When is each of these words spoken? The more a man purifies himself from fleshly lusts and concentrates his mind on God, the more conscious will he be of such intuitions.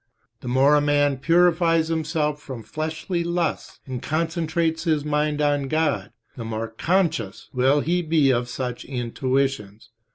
The 0.39 0.47
more 0.47 0.73
a 0.73 0.81
man 0.81 1.17
purifies 1.19 1.89
himself 1.89 2.41
from 2.41 2.63
fleshly 2.63 3.23
lusts 3.23 3.79
and 3.85 4.01
concentrates 4.01 4.85
his 4.85 5.05
mind 5.05 5.43
on 5.43 5.67
God, 5.67 6.11
the 6.35 6.43
more 6.43 6.69
conscious 6.69 7.49
will 7.53 7.81
he 7.81 8.01
be 8.01 8.31
of 8.31 8.49
such 8.49 8.83
intuitions. 8.83 9.91